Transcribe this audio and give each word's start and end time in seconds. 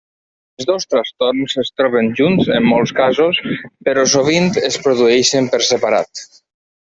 Els 0.61 0.67
dos 0.67 0.87
trastorns 0.93 1.55
es 1.63 1.69
troben 1.81 2.09
junts 2.21 2.49
en 2.57 2.65
molts 2.69 2.93
casos, 3.01 3.41
però 3.89 4.07
sovint 4.17 4.49
es 4.71 4.79
produeixen 4.87 5.51
per 5.57 5.61
separat. 5.73 6.25